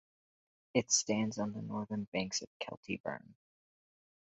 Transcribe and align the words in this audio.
It 0.73 0.91
stands 0.91 1.37
on 1.37 1.53
the 1.53 1.61
northern 1.61 2.05
banks 2.11 2.41
of 2.41 2.47
Kelty 2.59 2.99
Burn. 3.03 3.35